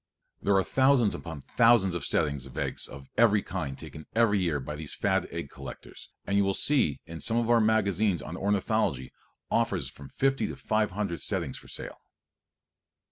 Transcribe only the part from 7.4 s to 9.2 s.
our magazines on ornithology